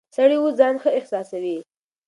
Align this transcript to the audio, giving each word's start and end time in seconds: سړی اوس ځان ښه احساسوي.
سړی 0.15 0.37
اوس 0.39 0.53
ځان 0.59 0.75
ښه 0.81 0.89
احساسوي. 0.97 1.57